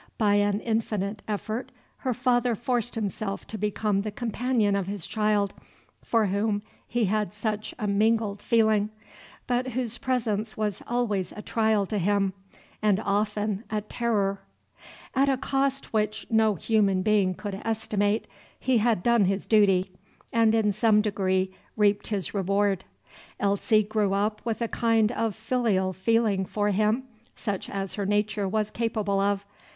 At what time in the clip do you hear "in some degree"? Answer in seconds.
20.55-21.53